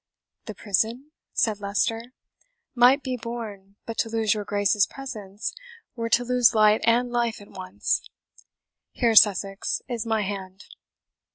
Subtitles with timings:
[0.45, 2.13] "The prison?" said Leicester,
[2.73, 5.53] "might be borne, but to lose your Grace's presence
[5.95, 8.01] were to lose light and life at once.
[8.93, 10.65] Here, Sussex, is my hand."